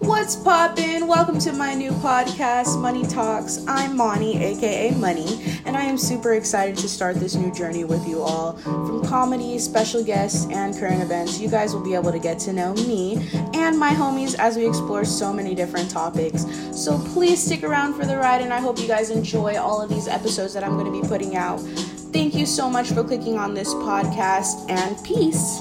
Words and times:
What's 0.00 0.34
poppin'? 0.34 1.06
Welcome 1.06 1.38
to 1.40 1.52
my 1.52 1.74
new 1.74 1.90
podcast, 1.90 2.80
Money 2.80 3.06
Talks. 3.06 3.62
I'm 3.68 3.98
Moni, 3.98 4.42
aka 4.42 4.92
Money, 4.92 5.60
and 5.66 5.76
I 5.76 5.82
am 5.82 5.98
super 5.98 6.32
excited 6.32 6.78
to 6.78 6.88
start 6.88 7.16
this 7.16 7.34
new 7.34 7.52
journey 7.52 7.84
with 7.84 8.08
you 8.08 8.22
all. 8.22 8.56
From 8.56 9.04
comedy, 9.04 9.58
special 9.58 10.02
guests, 10.02 10.46
and 10.50 10.74
current 10.74 11.02
events, 11.02 11.38
you 11.38 11.50
guys 11.50 11.74
will 11.74 11.84
be 11.84 11.92
able 11.92 12.12
to 12.12 12.18
get 12.18 12.38
to 12.40 12.52
know 12.54 12.72
me 12.72 13.28
and 13.52 13.78
my 13.78 13.90
homies 13.90 14.34
as 14.38 14.56
we 14.56 14.66
explore 14.66 15.04
so 15.04 15.34
many 15.34 15.54
different 15.54 15.90
topics. 15.90 16.46
So 16.72 16.98
please 17.12 17.44
stick 17.44 17.62
around 17.62 17.92
for 17.92 18.06
the 18.06 18.16
ride, 18.16 18.40
and 18.40 18.54
I 18.54 18.60
hope 18.60 18.78
you 18.78 18.88
guys 18.88 19.10
enjoy 19.10 19.58
all 19.58 19.82
of 19.82 19.90
these 19.90 20.08
episodes 20.08 20.54
that 20.54 20.64
I'm 20.64 20.78
going 20.78 20.90
to 20.90 21.02
be 21.02 21.06
putting 21.06 21.36
out. 21.36 21.60
Thank 22.10 22.34
you 22.34 22.46
so 22.46 22.70
much 22.70 22.88
for 22.88 23.04
clicking 23.04 23.36
on 23.36 23.52
this 23.52 23.74
podcast, 23.74 24.70
and 24.70 24.96
peace. 25.04 25.60